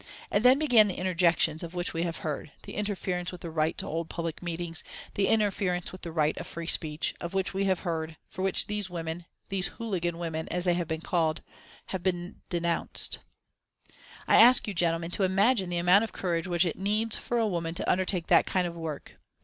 [0.31, 3.77] And then began the interjections of which we have heard, the interference with the right
[3.77, 7.65] to hold public meetings, the interference with the right of free speech, of which we
[7.65, 11.43] have heard, for which these women, these hooligan women, as they have been called
[11.89, 13.19] have been denounced.
[14.27, 17.45] I ask you, gentlemen, to imagine the amount of courage which it needs for a
[17.45, 19.19] woman to undertake that kind of work.